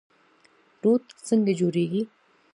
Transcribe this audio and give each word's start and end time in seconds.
روټ 0.81 1.03
څنګه 1.27 1.51
جوړیږي؟ 1.59 2.01